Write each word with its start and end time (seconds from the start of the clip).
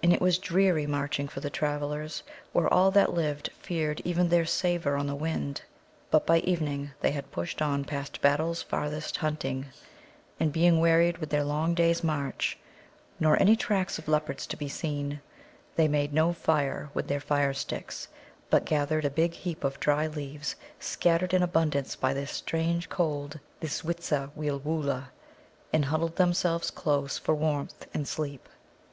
And 0.00 0.12
it 0.12 0.20
was 0.20 0.38
dreary 0.38 0.86
marching 0.86 1.26
for 1.26 1.40
the 1.40 1.50
travellers 1.50 2.22
where 2.52 2.72
all 2.72 2.92
that 2.92 3.14
lived 3.14 3.50
feared 3.58 4.00
even 4.04 4.28
their 4.28 4.44
savour 4.44 4.94
on 4.94 5.08
the 5.08 5.16
wind. 5.16 5.62
But 6.12 6.24
by 6.24 6.38
evening 6.38 6.92
they 7.00 7.10
had 7.10 7.32
pushed 7.32 7.60
on 7.60 7.84
past 7.84 8.20
Battle's 8.20 8.62
farthest 8.62 9.16
hunting, 9.16 9.66
and 10.38 10.52
being 10.52 10.78
wearied 10.78 11.18
with 11.18 11.30
their 11.30 11.42
long 11.42 11.74
day's 11.74 12.04
march, 12.04 12.56
nor 13.18 13.36
any 13.42 13.56
tracks 13.56 13.98
of 13.98 14.06
leopards 14.06 14.46
to 14.46 14.56
be 14.56 14.68
seen, 14.68 15.20
they 15.74 15.88
made 15.88 16.12
no 16.12 16.32
fire 16.32 16.88
with 16.94 17.08
their 17.08 17.18
fire 17.18 17.52
sticks, 17.52 18.06
but 18.50 18.64
gathered 18.64 19.04
a 19.04 19.10
big 19.10 19.32
heap 19.34 19.64
of 19.64 19.80
dry 19.80 20.06
leaves 20.06 20.54
scattered 20.78 21.34
in 21.34 21.42
abundance 21.42 21.96
by 21.96 22.14
this 22.14 22.30
strange 22.30 22.88
cold, 22.88 23.40
this 23.58 23.82
Witzaweelwūllah, 23.82 25.06
and 25.72 25.86
huddled 25.86 26.14
themselves 26.14 26.70
close 26.70 27.18
for 27.18 27.34
warmth 27.34 27.88
in 27.92 28.04
sleep. 28.04 28.48